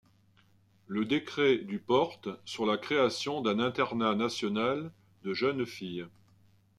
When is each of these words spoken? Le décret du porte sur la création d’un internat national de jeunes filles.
Le 0.87 1.05
décret 1.05 1.59
du 1.59 1.77
porte 1.77 2.27
sur 2.43 2.65
la 2.65 2.77
création 2.79 3.41
d’un 3.41 3.59
internat 3.59 4.15
national 4.15 4.91
de 5.23 5.35
jeunes 5.35 5.63
filles. 5.67 6.07